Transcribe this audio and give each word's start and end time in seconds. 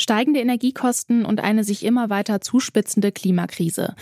Steigende 0.00 0.40
Energiekosten 0.40 1.26
und 1.26 1.40
eine 1.40 1.62
sich 1.62 1.84
immer 1.84 2.08
weiter 2.08 2.40
zuspitzende 2.40 3.12
Klimakrise. 3.12 3.94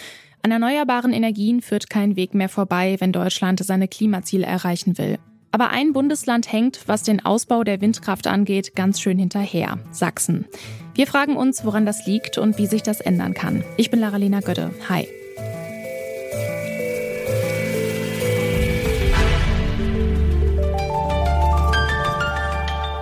An 0.43 0.53
erneuerbaren 0.53 1.13
Energien 1.13 1.61
führt 1.61 1.91
kein 1.91 2.15
Weg 2.15 2.35
mehr 2.35 2.49
vorbei, 2.49 2.95
wenn 3.01 3.11
Deutschland 3.11 3.59
seine 3.65 3.89
Klimaziele 3.89 4.47
erreichen 4.47 4.97
will. 4.97 5.19
Aber 5.51 5.71
ein 5.71 5.93
Bundesland 5.93 6.53
hängt, 6.53 6.87
was 6.87 7.03
den 7.03 7.27
Ausbau 7.27 7.65
der 7.65 7.81
Windkraft 7.81 8.29
angeht, 8.29 8.77
ganz 8.77 9.01
schön 9.01 9.19
hinterher. 9.19 9.81
Sachsen. 9.91 10.47
Wir 10.95 11.09
fragen 11.09 11.37
uns, 11.37 11.65
woran 11.65 11.85
das 11.85 12.07
liegt 12.07 12.39
und 12.39 12.59
wie 12.59 12.67
sich 12.67 12.85
das 12.85 13.01
ändern 13.01 13.35
kann. 13.35 13.65
Ich 13.77 13.91
bin 13.91 13.99
Laralena 13.99 14.39
Götte. 14.39 14.71
Hi. 14.89 15.09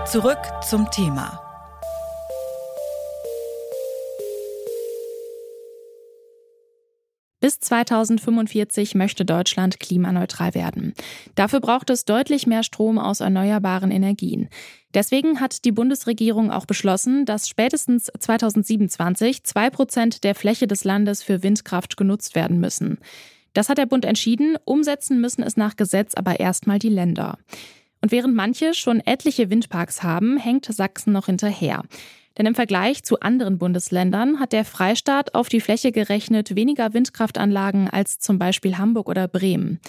Zurück 0.06 0.38
zum 0.66 0.90
Thema. 0.90 1.45
Bis 7.46 7.60
2045 7.60 8.96
möchte 8.96 9.24
Deutschland 9.24 9.78
klimaneutral 9.78 10.56
werden. 10.56 10.94
Dafür 11.36 11.60
braucht 11.60 11.90
es 11.90 12.04
deutlich 12.04 12.48
mehr 12.48 12.64
Strom 12.64 12.98
aus 12.98 13.20
erneuerbaren 13.20 13.92
Energien. 13.92 14.48
Deswegen 14.94 15.38
hat 15.38 15.64
die 15.64 15.70
Bundesregierung 15.70 16.50
auch 16.50 16.66
beschlossen, 16.66 17.24
dass 17.24 17.48
spätestens 17.48 18.10
2027 18.18 19.44
zwei 19.44 19.70
Prozent 19.70 20.24
der 20.24 20.34
Fläche 20.34 20.66
des 20.66 20.82
Landes 20.82 21.22
für 21.22 21.44
Windkraft 21.44 21.96
genutzt 21.96 22.34
werden 22.34 22.58
müssen. 22.58 22.98
Das 23.52 23.68
hat 23.68 23.78
der 23.78 23.86
Bund 23.86 24.04
entschieden, 24.04 24.56
umsetzen 24.64 25.20
müssen 25.20 25.44
es 25.44 25.56
nach 25.56 25.76
Gesetz 25.76 26.14
aber 26.16 26.40
erstmal 26.40 26.80
die 26.80 26.88
Länder. 26.88 27.38
Und 28.02 28.10
während 28.10 28.34
manche 28.34 28.74
schon 28.74 28.98
etliche 28.98 29.50
Windparks 29.50 30.02
haben, 30.02 30.36
hängt 30.36 30.64
Sachsen 30.64 31.12
noch 31.12 31.26
hinterher. 31.26 31.84
Denn 32.38 32.46
im 32.46 32.54
Vergleich 32.54 33.02
zu 33.02 33.20
anderen 33.20 33.58
Bundesländern 33.58 34.38
hat 34.38 34.52
der 34.52 34.64
Freistaat 34.64 35.34
auf 35.34 35.48
die 35.48 35.60
Fläche 35.60 35.92
gerechnet 35.92 36.54
weniger 36.54 36.92
Windkraftanlagen 36.92 37.88
als 37.88 38.18
zum 38.18 38.38
Beispiel 38.38 38.76
Hamburg 38.76 39.08
oder 39.08 39.26
Bremen. 39.26 39.80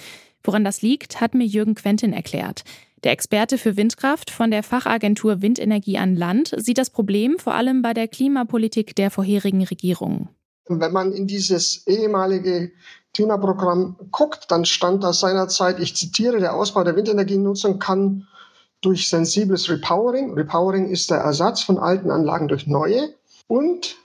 Woran 0.42 0.64
das 0.64 0.80
liegt, 0.82 1.20
hat 1.20 1.34
mir 1.34 1.44
Jürgen 1.44 1.74
Quentin 1.74 2.12
erklärt. 2.12 2.64
Der 3.04 3.12
Experte 3.12 3.58
für 3.58 3.76
Windkraft 3.76 4.30
von 4.30 4.50
der 4.50 4.62
Fachagentur 4.62 5.42
Windenergie 5.42 5.98
an 5.98 6.16
Land 6.16 6.54
sieht 6.56 6.78
das 6.78 6.90
Problem 6.90 7.38
vor 7.38 7.54
allem 7.54 7.82
bei 7.82 7.94
der 7.94 8.08
Klimapolitik 8.08 8.96
der 8.96 9.10
vorherigen 9.10 9.62
Regierung. 9.64 10.28
Wenn 10.68 10.92
man 10.92 11.12
in 11.12 11.26
dieses 11.26 11.86
ehemalige 11.86 12.72
Klimaprogramm 13.14 13.96
guckt, 14.10 14.50
dann 14.50 14.64
stand 14.64 15.04
da 15.04 15.12
seinerzeit, 15.12 15.80
ich 15.80 15.96
zitiere, 15.96 16.40
der 16.40 16.54
Ausbau 16.54 16.84
der 16.84 16.96
Windenergienutzung 16.96 17.78
kann 17.78 18.26
durch 18.80 19.08
sensibles 19.08 19.68
Repowering. 19.68 20.34
Repowering 20.34 20.88
ist 20.88 21.10
der 21.10 21.18
Ersatz 21.18 21.62
von 21.62 21.78
alten 21.78 22.10
Anlagen 22.10 22.48
durch 22.48 22.66
neue 22.66 23.14
und 23.46 23.96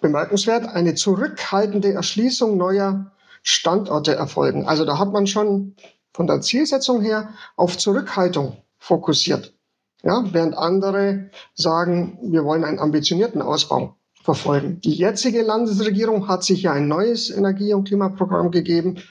bemerkenswert 0.00 0.66
eine 0.66 0.94
zurückhaltende 0.94 1.92
Erschließung 1.92 2.56
neuer 2.56 3.12
Standorte 3.42 4.14
erfolgen. 4.14 4.66
Also 4.66 4.84
da 4.84 4.98
hat 4.98 5.12
man 5.12 5.26
schon 5.26 5.74
von 6.12 6.26
der 6.26 6.40
Zielsetzung 6.40 7.00
her 7.00 7.30
auf 7.56 7.78
Zurückhaltung 7.78 8.56
fokussiert. 8.78 9.54
Ja, 10.02 10.24
während 10.32 10.56
andere 10.56 11.30
sagen, 11.54 12.18
wir 12.22 12.44
wollen 12.44 12.64
einen 12.64 12.78
ambitionierten 12.78 13.42
Ausbau 13.42 13.96
verfolgen. 14.22 14.80
Die 14.80 14.94
jetzige 14.94 15.42
Landesregierung 15.42 16.28
hat 16.28 16.44
sich 16.44 16.62
ja 16.62 16.72
ein 16.72 16.88
neues 16.88 17.30
Energie- 17.30 17.74
und 17.74 17.88
Klimaprogramm 17.88 18.50
gegeben, 18.50 19.02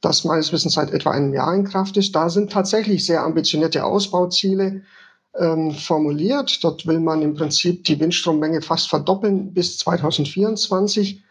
das 0.00 0.24
meines 0.24 0.52
Wissens 0.52 0.74
seit 0.74 0.90
etwa 0.92 1.10
einem 1.10 1.32
Jahr 1.32 1.54
in 1.54 1.64
Kraft 1.64 1.96
ist. 1.96 2.14
Da 2.14 2.28
sind 2.28 2.52
tatsächlich 2.52 3.04
sehr 3.06 3.22
ambitionierte 3.22 3.84
Ausbauziele 3.84 4.82
ähm, 5.38 5.72
formuliert. 5.72 6.62
Dort 6.62 6.86
will 6.86 7.00
man 7.00 7.22
im 7.22 7.34
Prinzip 7.34 7.84
die 7.84 7.98
Windstrommenge 7.98 8.62
fast 8.62 8.88
verdoppeln 8.88 9.52
bis 9.52 9.78
2024. 9.78 11.22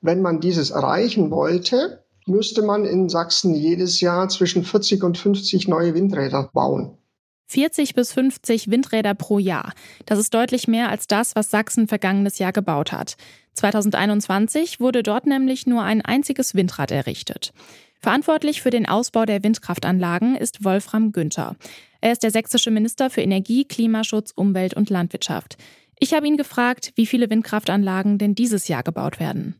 Wenn 0.00 0.22
man 0.22 0.40
dieses 0.40 0.70
erreichen 0.70 1.30
wollte, 1.30 2.04
müsste 2.26 2.62
man 2.62 2.84
in 2.84 3.08
Sachsen 3.08 3.54
jedes 3.54 4.00
Jahr 4.00 4.28
zwischen 4.28 4.64
40 4.64 5.02
und 5.02 5.18
50 5.18 5.68
neue 5.68 5.94
Windräder 5.94 6.50
bauen. 6.52 6.98
40 7.52 7.94
bis 7.94 8.12
50 8.12 8.70
Windräder 8.70 9.14
pro 9.14 9.38
Jahr. 9.38 9.72
Das 10.06 10.18
ist 10.18 10.32
deutlich 10.32 10.68
mehr 10.68 10.88
als 10.88 11.06
das, 11.06 11.36
was 11.36 11.50
Sachsen 11.50 11.86
vergangenes 11.86 12.38
Jahr 12.38 12.52
gebaut 12.52 12.92
hat. 12.92 13.16
2021 13.54 14.80
wurde 14.80 15.02
dort 15.02 15.26
nämlich 15.26 15.66
nur 15.66 15.82
ein 15.82 16.02
einziges 16.02 16.54
Windrad 16.54 16.90
errichtet. 16.90 17.52
Verantwortlich 18.00 18.62
für 18.62 18.70
den 18.70 18.88
Ausbau 18.88 19.26
der 19.26 19.44
Windkraftanlagen 19.44 20.34
ist 20.34 20.64
Wolfram 20.64 21.12
Günther. 21.12 21.54
Er 22.00 22.12
ist 22.12 22.22
der 22.22 22.30
sächsische 22.30 22.70
Minister 22.70 23.10
für 23.10 23.20
Energie, 23.20 23.64
Klimaschutz, 23.64 24.32
Umwelt 24.34 24.74
und 24.74 24.90
Landwirtschaft. 24.90 25.56
Ich 26.00 26.14
habe 26.14 26.26
ihn 26.26 26.36
gefragt, 26.36 26.92
wie 26.96 27.06
viele 27.06 27.30
Windkraftanlagen 27.30 28.18
denn 28.18 28.34
dieses 28.34 28.66
Jahr 28.66 28.82
gebaut 28.82 29.20
werden. 29.20 29.54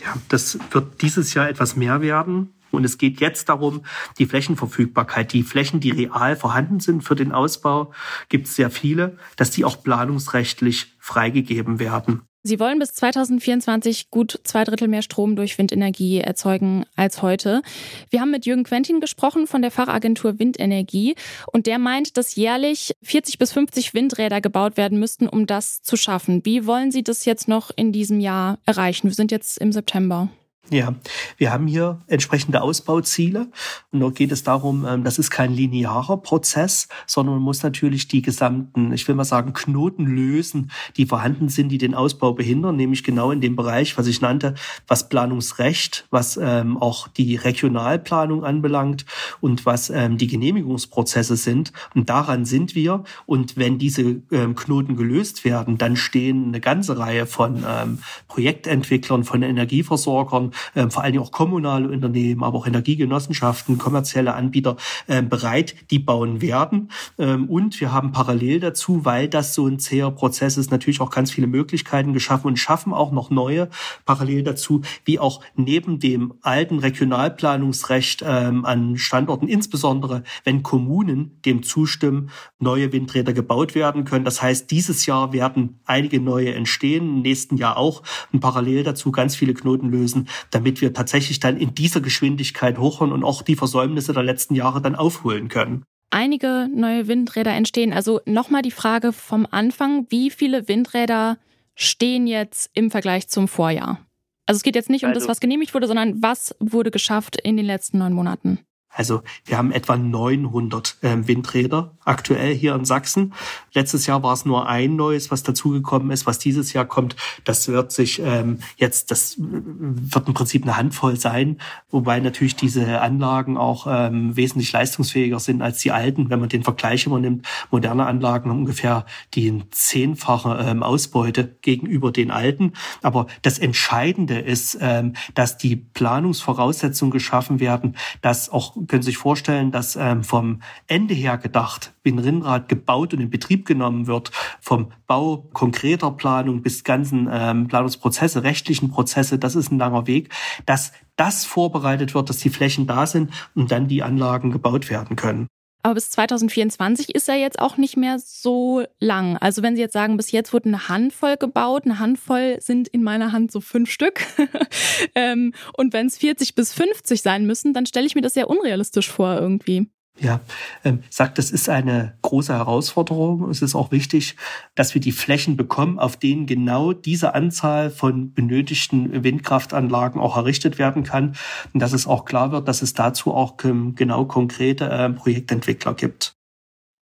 Ja, 0.00 0.14
das 0.28 0.58
wird 0.70 1.02
dieses 1.02 1.34
Jahr 1.34 1.50
etwas 1.50 1.76
mehr 1.76 2.00
werden. 2.00 2.54
Und 2.72 2.84
es 2.84 2.98
geht 2.98 3.20
jetzt 3.20 3.48
darum, 3.48 3.82
die 4.18 4.26
Flächenverfügbarkeit, 4.26 5.32
die 5.32 5.42
Flächen, 5.42 5.80
die 5.80 5.90
real 5.90 6.36
vorhanden 6.36 6.80
sind 6.80 7.02
für 7.02 7.14
den 7.14 7.32
Ausbau, 7.32 7.92
gibt 8.28 8.46
es 8.46 8.56
sehr 8.56 8.70
viele, 8.70 9.16
dass 9.36 9.50
die 9.50 9.64
auch 9.64 9.82
planungsrechtlich 9.82 10.94
freigegeben 10.98 11.78
werden. 11.78 12.22
Sie 12.44 12.58
wollen 12.58 12.80
bis 12.80 12.92
2024 12.94 14.10
gut 14.10 14.40
zwei 14.42 14.64
Drittel 14.64 14.88
mehr 14.88 15.02
Strom 15.02 15.36
durch 15.36 15.58
Windenergie 15.58 16.18
erzeugen 16.18 16.84
als 16.96 17.22
heute. 17.22 17.62
Wir 18.10 18.20
haben 18.20 18.32
mit 18.32 18.46
Jürgen 18.46 18.64
Quentin 18.64 19.00
gesprochen 19.00 19.46
von 19.46 19.62
der 19.62 19.70
Fachagentur 19.70 20.40
Windenergie 20.40 21.14
und 21.52 21.68
der 21.68 21.78
meint, 21.78 22.16
dass 22.16 22.34
jährlich 22.34 22.96
40 23.02 23.38
bis 23.38 23.52
50 23.52 23.94
Windräder 23.94 24.40
gebaut 24.40 24.76
werden 24.76 24.98
müssten, 24.98 25.28
um 25.28 25.46
das 25.46 25.82
zu 25.82 25.96
schaffen. 25.96 26.44
Wie 26.44 26.66
wollen 26.66 26.90
Sie 26.90 27.04
das 27.04 27.24
jetzt 27.26 27.46
noch 27.46 27.70
in 27.76 27.92
diesem 27.92 28.18
Jahr 28.18 28.58
erreichen? 28.66 29.06
Wir 29.06 29.14
sind 29.14 29.30
jetzt 29.30 29.58
im 29.58 29.70
September. 29.70 30.28
Ja, 30.70 30.94
wir 31.38 31.52
haben 31.52 31.66
hier 31.66 31.98
entsprechende 32.06 32.62
Ausbauziele. 32.62 33.48
Und 33.90 33.98
dort 33.98 34.14
geht 34.14 34.30
es 34.30 34.44
darum, 34.44 34.86
ähm, 34.86 35.02
das 35.02 35.18
ist 35.18 35.30
kein 35.30 35.52
linearer 35.52 36.18
Prozess, 36.18 36.86
sondern 37.04 37.34
man 37.34 37.42
muss 37.42 37.64
natürlich 37.64 38.06
die 38.06 38.22
gesamten, 38.22 38.92
ich 38.92 39.08
will 39.08 39.16
mal 39.16 39.24
sagen, 39.24 39.54
Knoten 39.54 40.06
lösen, 40.06 40.70
die 40.96 41.04
vorhanden 41.04 41.48
sind, 41.48 41.70
die 41.70 41.78
den 41.78 41.96
Ausbau 41.96 42.32
behindern, 42.32 42.76
nämlich 42.76 43.02
genau 43.02 43.32
in 43.32 43.40
dem 43.40 43.56
Bereich, 43.56 43.98
was 43.98 44.06
ich 44.06 44.20
nannte, 44.20 44.54
was 44.86 45.08
Planungsrecht, 45.08 46.06
was 46.10 46.38
ähm, 46.40 46.76
auch 46.76 47.08
die 47.08 47.34
Regionalplanung 47.34 48.44
anbelangt 48.44 49.04
und 49.40 49.66
was 49.66 49.90
ähm, 49.90 50.16
die 50.16 50.28
Genehmigungsprozesse 50.28 51.36
sind. 51.36 51.72
Und 51.92 52.08
daran 52.08 52.44
sind 52.44 52.76
wir. 52.76 53.02
Und 53.26 53.56
wenn 53.56 53.78
diese 53.78 54.22
ähm, 54.30 54.54
Knoten 54.54 54.96
gelöst 54.96 55.44
werden, 55.44 55.76
dann 55.76 55.96
stehen 55.96 56.46
eine 56.46 56.60
ganze 56.60 56.98
Reihe 56.98 57.26
von 57.26 57.64
ähm, 57.68 57.98
Projektentwicklern, 58.28 59.24
von 59.24 59.42
Energieversorgern, 59.42 60.51
ähm, 60.74 60.90
vor 60.90 61.02
allem 61.02 61.18
auch 61.18 61.32
kommunale 61.32 61.88
Unternehmen, 61.88 62.42
aber 62.42 62.58
auch 62.58 62.66
Energiegenossenschaften, 62.66 63.78
kommerzielle 63.78 64.34
Anbieter 64.34 64.76
ähm, 65.08 65.28
bereit, 65.28 65.74
die 65.90 65.98
bauen 65.98 66.40
werden. 66.40 66.90
Ähm, 67.18 67.48
und 67.48 67.80
wir 67.80 67.92
haben 67.92 68.12
parallel 68.12 68.60
dazu, 68.60 69.04
weil 69.04 69.28
das 69.28 69.54
so 69.54 69.66
ein 69.66 69.78
zäher 69.78 70.10
Prozess 70.10 70.56
ist, 70.56 70.70
natürlich 70.70 71.00
auch 71.00 71.10
ganz 71.10 71.30
viele 71.30 71.46
Möglichkeiten 71.46 72.12
geschaffen 72.12 72.46
und 72.48 72.58
schaffen 72.58 72.92
auch 72.92 73.12
noch 73.12 73.30
neue 73.30 73.68
parallel 74.04 74.42
dazu, 74.42 74.82
wie 75.04 75.18
auch 75.18 75.40
neben 75.56 75.98
dem 75.98 76.34
alten 76.42 76.78
Regionalplanungsrecht 76.78 78.22
ähm, 78.26 78.64
an 78.64 78.96
Standorten, 78.96 79.48
insbesondere 79.48 80.22
wenn 80.44 80.62
Kommunen 80.62 81.40
dem 81.44 81.62
zustimmen, 81.62 82.30
neue 82.58 82.92
Windräder 82.92 83.32
gebaut 83.32 83.74
werden 83.74 84.04
können. 84.04 84.24
Das 84.24 84.42
heißt, 84.42 84.70
dieses 84.70 85.06
Jahr 85.06 85.32
werden 85.32 85.80
einige 85.84 86.20
neue 86.20 86.54
entstehen, 86.54 87.16
im 87.16 87.22
nächsten 87.22 87.56
Jahr 87.56 87.76
auch 87.76 88.02
und 88.32 88.40
parallel 88.40 88.84
dazu 88.84 89.12
ganz 89.12 89.36
viele 89.36 89.54
Knoten 89.54 89.90
lösen, 89.90 90.28
damit 90.50 90.80
wir 90.80 90.92
tatsächlich 90.92 91.40
dann 91.40 91.56
in 91.56 91.74
dieser 91.74 92.00
Geschwindigkeit 92.00 92.78
hochhören 92.78 93.12
und 93.12 93.24
auch 93.24 93.42
die 93.42 93.56
Versäumnisse 93.56 94.12
der 94.12 94.22
letzten 94.22 94.54
Jahre 94.54 94.82
dann 94.82 94.94
aufholen 94.94 95.48
können. 95.48 95.84
Einige 96.10 96.68
neue 96.74 97.08
Windräder 97.08 97.52
entstehen. 97.52 97.92
Also 97.92 98.20
nochmal 98.26 98.62
die 98.62 98.70
Frage 98.70 99.12
vom 99.12 99.46
Anfang, 99.50 100.06
wie 100.10 100.30
viele 100.30 100.68
Windräder 100.68 101.38
stehen 101.74 102.26
jetzt 102.26 102.70
im 102.74 102.90
Vergleich 102.90 103.28
zum 103.28 103.48
Vorjahr? 103.48 103.98
Also 104.46 104.58
es 104.58 104.62
geht 104.62 104.74
jetzt 104.74 104.90
nicht 104.90 105.04
um 105.04 105.10
also, 105.10 105.20
das, 105.20 105.28
was 105.28 105.40
genehmigt 105.40 105.72
wurde, 105.72 105.86
sondern 105.86 106.22
was 106.22 106.54
wurde 106.58 106.90
geschafft 106.90 107.40
in 107.40 107.56
den 107.56 107.64
letzten 107.64 107.98
neun 107.98 108.12
Monaten. 108.12 108.58
Also 108.94 109.22
wir 109.44 109.56
haben 109.56 109.72
etwa 109.72 109.96
900 109.96 110.98
äh, 111.00 111.16
Windräder 111.26 111.92
aktuell 112.04 112.54
hier 112.54 112.74
in 112.74 112.84
Sachsen. 112.84 113.32
Letztes 113.72 114.06
Jahr 114.06 114.22
war 114.22 114.34
es 114.34 114.44
nur 114.44 114.68
ein 114.68 114.96
neues, 114.96 115.30
was 115.30 115.42
dazugekommen 115.42 116.10
ist. 116.10 116.26
Was 116.26 116.38
dieses 116.38 116.72
Jahr 116.72 116.84
kommt, 116.84 117.16
das 117.44 117.68
wird 117.68 117.92
sich 117.92 118.20
ähm, 118.22 118.58
jetzt, 118.76 119.10
das 119.10 119.36
wird 119.38 120.28
im 120.28 120.34
Prinzip 120.34 120.64
eine 120.64 120.76
Handvoll 120.76 121.16
sein, 121.16 121.58
wobei 121.90 122.20
natürlich 122.20 122.56
diese 122.56 123.00
Anlagen 123.00 123.56
auch 123.56 123.86
ähm, 123.88 124.36
wesentlich 124.36 124.72
leistungsfähiger 124.72 125.40
sind 125.40 125.62
als 125.62 125.78
die 125.78 125.92
alten. 125.92 126.28
Wenn 126.28 126.40
man 126.40 126.48
den 126.48 126.62
Vergleich 126.62 127.06
immer 127.06 127.18
nimmt, 127.18 127.46
moderne 127.70 128.06
Anlagen 128.06 128.50
haben 128.50 128.58
ungefähr 128.58 129.06
die 129.34 129.62
zehnfache 129.70 130.58
ähm, 130.60 130.82
Ausbeute 130.82 131.56
gegenüber 131.62 132.12
den 132.12 132.30
alten. 132.30 132.72
Aber 133.02 133.26
das 133.42 133.58
Entscheidende 133.58 134.38
ist, 134.38 134.78
ähm, 134.80 135.14
dass 135.34 135.56
die 135.56 135.76
Planungsvoraussetzungen 135.76 137.12
geschaffen 137.12 137.60
werden, 137.60 137.96
dass 138.20 138.50
auch 138.50 138.74
können 138.88 139.02
sich 139.02 139.18
vorstellen, 139.18 139.70
dass 139.70 139.96
ähm, 139.96 140.24
vom 140.24 140.60
Ende 140.86 141.14
her 141.14 141.38
gedacht, 141.38 141.92
wie 142.02 142.12
ein 142.12 142.18
Rindrad 142.18 142.68
gebaut 142.68 143.14
und 143.14 143.20
in 143.20 143.30
Betrieb 143.30 143.66
genommen 143.66 144.06
wird, 144.06 144.30
vom 144.60 144.92
Bau 145.06 145.48
konkreter 145.52 146.10
Planung 146.10 146.62
bis 146.62 146.84
ganzen 146.84 147.28
ähm, 147.30 147.68
Planungsprozesse, 147.68 148.42
rechtlichen 148.42 148.90
Prozesse, 148.90 149.38
das 149.38 149.54
ist 149.54 149.70
ein 149.70 149.78
langer 149.78 150.06
Weg, 150.06 150.30
dass 150.66 150.92
das 151.16 151.44
vorbereitet 151.44 152.14
wird, 152.14 152.28
dass 152.28 152.38
die 152.38 152.50
Flächen 152.50 152.86
da 152.86 153.06
sind 153.06 153.30
und 153.54 153.70
dann 153.70 153.88
die 153.88 154.02
Anlagen 154.02 154.50
gebaut 154.50 154.90
werden 154.90 155.16
können. 155.16 155.46
Aber 155.82 155.94
bis 155.94 156.10
2024 156.10 157.14
ist 157.14 157.28
er 157.28 157.34
jetzt 157.34 157.58
auch 157.58 157.76
nicht 157.76 157.96
mehr 157.96 158.18
so 158.20 158.84
lang. 159.00 159.36
Also 159.38 159.62
wenn 159.62 159.74
Sie 159.74 159.82
jetzt 159.82 159.94
sagen, 159.94 160.16
bis 160.16 160.30
jetzt 160.30 160.52
wurde 160.52 160.66
eine 160.66 160.88
Handvoll 160.88 161.36
gebaut, 161.36 161.84
eine 161.84 161.98
Handvoll 161.98 162.58
sind 162.60 162.86
in 162.88 163.02
meiner 163.02 163.32
Hand 163.32 163.50
so 163.50 163.60
fünf 163.60 163.90
Stück. 163.90 164.20
ähm, 165.16 165.52
und 165.76 165.92
wenn 165.92 166.06
es 166.06 166.18
40 166.18 166.54
bis 166.54 166.72
50 166.72 167.20
sein 167.22 167.46
müssen, 167.46 167.74
dann 167.74 167.86
stelle 167.86 168.06
ich 168.06 168.14
mir 168.14 168.22
das 168.22 168.34
sehr 168.34 168.48
unrealistisch 168.48 169.10
vor 169.10 169.34
irgendwie. 169.38 169.88
Ja, 170.18 170.40
ähm, 170.84 171.02
sagt, 171.08 171.38
das 171.38 171.50
ist 171.50 171.68
eine 171.68 172.16
große 172.20 172.52
Herausforderung. 172.52 173.48
Es 173.48 173.62
ist 173.62 173.74
auch 173.74 173.90
wichtig, 173.92 174.36
dass 174.74 174.94
wir 174.94 175.00
die 175.00 175.10
Flächen 175.10 175.56
bekommen, 175.56 175.98
auf 175.98 176.16
denen 176.16 176.46
genau 176.46 176.92
diese 176.92 177.34
Anzahl 177.34 177.90
von 177.90 178.32
benötigten 178.34 179.24
Windkraftanlagen 179.24 180.20
auch 180.20 180.36
errichtet 180.36 180.78
werden 180.78 181.02
kann. 181.02 181.34
Und 181.72 181.80
dass 181.80 181.94
es 181.94 182.06
auch 182.06 182.26
klar 182.26 182.52
wird, 182.52 182.68
dass 182.68 182.82
es 182.82 182.92
dazu 182.92 183.32
auch 183.32 183.56
genau 183.56 184.26
konkrete 184.26 184.84
äh, 184.84 185.08
Projektentwickler 185.10 185.94
gibt. 185.94 186.36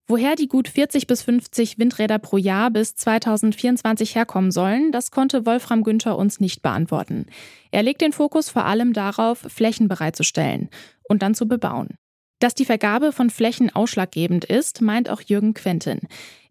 Woher 0.09 0.37
die 0.37 0.47
gut 0.47 0.69
40 0.69 1.09
bis 1.09 1.23
50 1.23 1.79
Windräder 1.79 2.21
pro 2.21 2.37
Jahr 2.37 2.71
bis 2.71 2.95
2024 2.95 4.15
herkommen 4.15 4.53
sollen, 4.53 4.93
das 4.93 5.11
konnte 5.11 5.47
Wolfram 5.47 5.83
Günther 5.83 6.17
uns 6.17 6.39
nicht 6.39 6.63
beantworten. 6.63 7.27
Er 7.73 7.83
legt 7.83 8.01
den 8.03 8.13
Fokus 8.13 8.49
vor 8.49 8.67
allem 8.67 8.93
darauf, 8.93 9.39
Flächen 9.39 9.89
bereitzustellen 9.89 10.71
und 11.09 11.23
dann 11.23 11.35
zu 11.35 11.49
bebauen. 11.49 11.97
Dass 12.39 12.55
die 12.55 12.65
Vergabe 12.65 13.13
von 13.13 13.31
Flächen 13.31 13.75
ausschlaggebend 13.75 14.45
ist, 14.45 14.83
meint 14.83 15.09
auch 15.09 15.23
Jürgen 15.23 15.55
Quentin. 15.55 16.01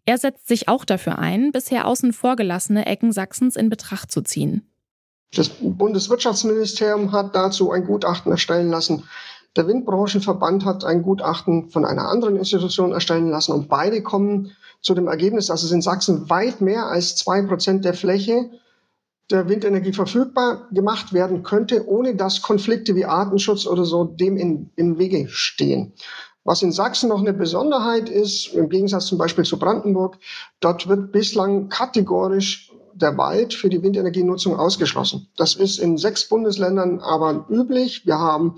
Er 0.05 0.17
setzt 0.17 0.47
sich 0.47 0.67
auch 0.67 0.85
dafür 0.85 1.19
ein, 1.19 1.51
bisher 1.51 1.87
außen 1.87 2.13
vor 2.13 2.35
gelassene 2.35 2.85
Ecken 2.85 3.11
Sachsens 3.11 3.55
in 3.55 3.69
Betracht 3.69 4.11
zu 4.11 4.21
ziehen. 4.21 4.67
Das 5.33 5.49
Bundeswirtschaftsministerium 5.49 7.11
hat 7.11 7.35
dazu 7.35 7.71
ein 7.71 7.85
Gutachten 7.85 8.31
erstellen 8.31 8.69
lassen. 8.69 9.03
Der 9.55 9.67
Windbranchenverband 9.67 10.65
hat 10.65 10.83
ein 10.83 11.01
Gutachten 11.01 11.69
von 11.69 11.85
einer 11.85 12.09
anderen 12.09 12.35
Institution 12.35 12.91
erstellen 12.91 13.29
lassen 13.29 13.53
und 13.53 13.67
beide 13.67 14.01
kommen 14.01 14.51
zu 14.81 14.93
dem 14.93 15.07
Ergebnis, 15.07 15.47
dass 15.47 15.63
es 15.63 15.71
in 15.71 15.81
Sachsen 15.81 16.29
weit 16.29 16.61
mehr 16.61 16.85
als 16.85 17.15
zwei 17.15 17.41
Prozent 17.41 17.85
der 17.85 17.93
Fläche 17.93 18.49
der 19.31 19.49
Windenergie 19.49 19.93
verfügbar 19.93 20.67
gemacht 20.71 21.13
werden 21.13 21.43
könnte, 21.43 21.87
ohne 21.87 22.15
dass 22.15 22.41
Konflikte 22.41 22.95
wie 22.95 23.05
Artenschutz 23.05 23.65
oder 23.65 23.85
so 23.85 24.03
dem 24.03 24.37
in, 24.37 24.69
im 24.75 24.97
Wege 24.99 25.27
stehen. 25.29 25.93
Was 26.43 26.61
in 26.61 26.71
Sachsen 26.71 27.09
noch 27.09 27.19
eine 27.19 27.33
Besonderheit 27.33 28.07
ist, 28.07 28.53
im 28.53 28.69
Gegensatz 28.69 29.07
zum 29.07 29.17
Beispiel 29.17 29.45
zu 29.45 29.57
Brandenburg, 29.57 30.19
dort 30.59 30.87
wird 30.87 31.11
bislang 31.11 31.69
kategorisch 31.69 32.71
der 32.93 33.17
Wald 33.17 33.53
für 33.53 33.69
die 33.69 33.81
Windenergienutzung 33.81 34.55
ausgeschlossen. 34.55 35.27
Das 35.35 35.55
ist 35.55 35.79
in 35.79 35.97
sechs 35.97 36.29
Bundesländern 36.29 36.99
aber 36.99 37.45
üblich. 37.49 38.05
Wir 38.05 38.19
haben 38.19 38.55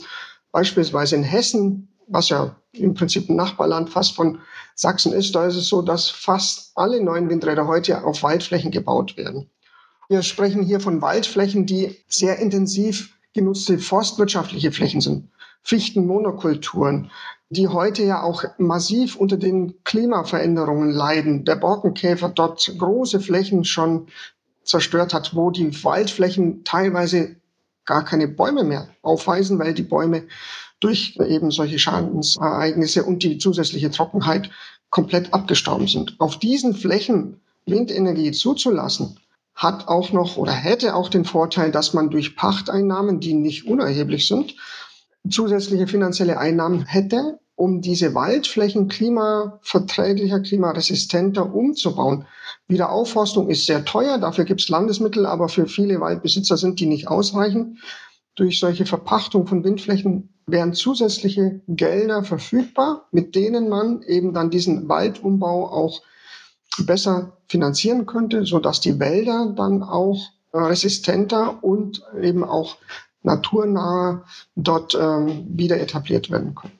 beispielsweise 0.52 1.16
in 1.16 1.24
Hessen, 1.24 1.88
was 2.08 2.30
ja 2.30 2.56
im 2.74 2.94
Prinzip 2.94 3.30
ein 3.30 3.36
Nachbarland 3.36 3.90
fast 3.90 4.16
von 4.16 4.40
Sachsen 4.76 5.14
ist, 5.14 5.34
da 5.34 5.48
ist 5.48 5.56
es 5.56 5.70
so, 5.70 5.82
dass 5.82 6.10
fast 6.10 6.72
alle 6.76 7.02
neuen 7.02 7.30
Windräder 7.30 7.68
heute 7.68 8.04
auf 8.04 8.22
Waldflächen 8.22 8.70
gebaut 8.70 9.18
werden. 9.18 9.50
Wir 10.10 10.22
sprechen 10.22 10.64
hier 10.64 10.80
von 10.80 11.02
Waldflächen, 11.02 11.66
die 11.66 11.98
sehr 12.08 12.40
intensiv 12.40 13.18
genutzte 13.34 13.78
forstwirtschaftliche 13.78 14.72
Flächen 14.72 15.02
sind. 15.02 15.30
Fichtenmonokulturen, 15.64 17.12
die 17.50 17.68
heute 17.68 18.04
ja 18.04 18.24
auch 18.24 18.46
massiv 18.58 19.18
unter 19.18 19.36
den 19.36 19.84
Klimaveränderungen 19.84 20.92
leiden. 20.92 21.44
Der 21.44 21.58
Borkenkäfer 21.58 22.30
dort 22.30 22.74
große 22.78 23.20
Flächen 23.20 23.66
schon 23.66 24.08
zerstört 24.64 25.14
hat, 25.14 25.36
wo 25.36 25.52
die 25.52 25.84
Waldflächen 25.84 26.64
teilweise 26.64 27.36
gar 27.86 28.06
keine 28.06 28.30
Bäume 28.30 28.64
mehr 28.64 28.90
aufweisen, 29.02 29.60
weil 29.60 29.74
die 29.74 29.84
Bäume 29.84 30.24
durch 30.80 31.18
eben 31.18 31.52
solche 31.52 31.80
Schadensereignisse 31.80 33.04
und 33.04 33.24
die 33.24 33.40
zusätzliche 33.40 33.92
Trockenheit 33.92 34.52
komplett 34.90 35.34
abgestorben 35.34 35.88
sind. 35.88 36.16
Auf 36.20 36.40
diesen 36.40 36.76
Flächen 36.76 37.42
Windenergie 37.66 38.32
zuzulassen, 38.32 39.20
hat 39.58 39.88
auch 39.88 40.14
noch 40.14 40.38
oder 40.38 40.52
hätte 40.52 40.96
auch 40.96 41.10
den 41.10 41.26
Vorteil, 41.26 41.72
dass 41.72 41.94
man 41.94 42.12
durch 42.12 42.36
Pachteinnahmen, 42.36 43.20
die 43.20 43.34
nicht 43.34 43.68
unerheblich 43.68 44.28
sind, 44.28 44.56
zusätzliche 45.28 45.88
finanzielle 45.88 46.38
Einnahmen 46.38 46.86
hätte, 46.86 47.40
um 47.56 47.82
diese 47.82 48.14
Waldflächen 48.14 48.88
klimaverträglicher, 48.88 50.42
klimaresistenter 50.42 51.54
umzubauen. 51.54 52.28
Wiederaufforstung 52.68 53.50
ist 53.50 53.66
sehr 53.66 53.84
teuer, 53.84 54.20
dafür 54.20 54.46
gibt 54.46 54.62
es 54.62 54.70
Landesmittel, 54.70 55.26
aber 55.26 55.50
für 55.50 55.66
viele 55.66 56.00
Waldbesitzer 56.00 56.56
sind 56.56 56.80
die 56.80 56.86
nicht 56.86 57.08
ausreichend. 57.08 57.80
Durch 58.36 58.60
solche 58.60 58.86
Verpachtung 58.86 59.48
von 59.48 59.64
Windflächen 59.64 60.30
wären 60.46 60.74
zusätzliche 60.74 61.62
Gelder 61.68 62.24
verfügbar, 62.24 63.08
mit 63.12 63.34
denen 63.34 63.70
man 63.70 64.04
eben 64.04 64.36
dann 64.36 64.52
diesen 64.52 64.88
Waldumbau 64.88 65.66
auch 65.66 66.04
besser 66.80 67.38
finanzieren 67.48 68.06
könnte, 68.06 68.46
so 68.46 68.60
dass 68.60 68.82
die 68.82 69.00
Wälder 69.00 69.54
dann 69.56 69.84
auch 69.84 70.20
äh, 70.52 70.58
resistenter 70.58 71.64
und 71.64 72.04
eben 72.22 72.44
auch 72.44 72.78
naturnahe 73.24 74.24
dort 74.56 74.96
ähm, 74.96 75.46
wieder 75.50 75.80
etabliert 75.80 76.30
werden 76.30 76.56
können. 76.56 76.78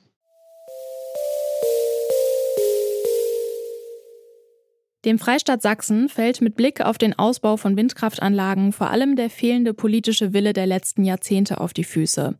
Dem 5.06 5.20
Freistaat 5.20 5.62
Sachsen 5.62 6.10
fällt 6.10 6.42
mit 6.42 6.58
Blick 6.58 6.82
auf 6.82 6.98
den 6.98 7.18
Ausbau 7.18 7.56
von 7.56 7.78
Windkraftanlagen 7.78 8.74
vor 8.74 8.90
allem 8.90 9.16
der 9.16 9.30
fehlende 9.30 9.74
politische 9.74 10.34
Wille 10.34 10.52
der 10.52 10.66
letzten 10.66 11.06
Jahrzehnte 11.06 11.62
auf 11.62 11.72
die 11.72 11.86
Füße. 11.86 12.36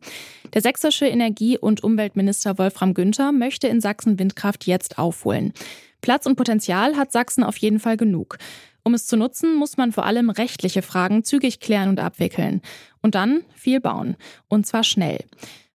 Der 0.52 0.60
sächsische 0.60 1.06
Energie- 1.06 1.56
und 1.56 1.82
Umweltminister 1.82 2.58
Wolfram 2.58 2.92
Günther 2.92 3.32
möchte 3.32 3.68
in 3.68 3.80
Sachsen 3.80 4.18
Windkraft 4.18 4.66
jetzt 4.66 4.98
aufholen. 4.98 5.54
Platz 6.00 6.26
und 6.26 6.36
Potenzial 6.36 6.96
hat 6.96 7.12
Sachsen 7.12 7.44
auf 7.44 7.56
jeden 7.56 7.80
Fall 7.80 7.96
genug. 7.96 8.38
Um 8.82 8.94
es 8.94 9.06
zu 9.06 9.16
nutzen, 9.16 9.54
muss 9.54 9.76
man 9.76 9.92
vor 9.92 10.06
allem 10.06 10.30
rechtliche 10.30 10.82
Fragen 10.82 11.24
zügig 11.24 11.60
klären 11.60 11.90
und 11.90 12.00
abwickeln. 12.00 12.62
Und 13.02 13.14
dann 13.14 13.42
viel 13.54 13.80
bauen. 13.80 14.16
Und 14.48 14.66
zwar 14.66 14.84
schnell. 14.84 15.24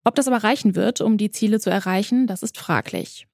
Ob 0.03 0.15
das 0.15 0.27
aber 0.27 0.43
reichen 0.43 0.75
wird, 0.75 1.01
um 1.01 1.17
die 1.17 1.31
Ziele 1.31 1.59
zu 1.59 1.69
erreichen, 1.69 2.25
das 2.25 2.41
ist 2.41 2.57
fraglich. 2.57 3.27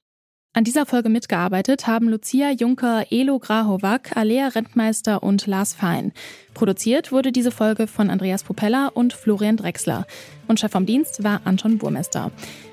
An 0.54 0.64
dieser 0.64 0.88
Folge 0.88 1.10
mitgearbeitet 1.10 1.86
haben 1.86 2.10
Lucia 2.10 2.50
Juncker, 2.50 3.06
Elo 3.12 3.38
Grahovac, 3.38 4.18
Alea 4.18 4.48
Rentmeister 4.48 5.22
und 5.22 5.46
Lars 5.46 5.76
Fein. 5.76 6.14
Produziert 6.56 7.12
wurde 7.12 7.32
diese 7.32 7.52
Folge 7.52 7.86
von 7.86 8.10
Andreas 8.10 8.44
Popella 8.44 8.88
und 8.88 9.14
Florian 9.14 9.58
Drexler. 9.58 10.08
Und 10.48 10.60
Chef 10.60 10.72
vom 10.72 10.88
Dienst 10.88 11.24
war 11.24 11.42
Anton 11.44 11.78
Burmester. 11.78 12.32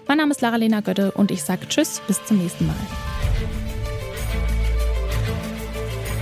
Mein 0.08 0.16
Name 0.16 0.30
ist 0.30 0.40
Lara-Lena 0.40 0.80
Götte 0.80 1.12
und 1.12 1.30
ich 1.30 1.42
sage 1.42 1.68
Tschüss, 1.68 2.00
bis 2.06 2.24
zum 2.24 2.38
nächsten 2.38 2.66
Mal. 2.66 3.13